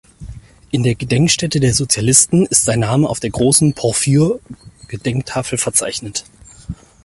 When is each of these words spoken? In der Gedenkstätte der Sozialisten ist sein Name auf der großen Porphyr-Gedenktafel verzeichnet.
In 0.71 0.81
der 0.81 0.95
Gedenkstätte 0.95 1.59
der 1.59 1.75
Sozialisten 1.75 2.47
ist 2.47 2.63
sein 2.65 2.79
Name 2.79 3.07
auf 3.07 3.19
der 3.19 3.29
großen 3.29 3.73
Porphyr-Gedenktafel 3.75 5.59
verzeichnet. 5.59 6.25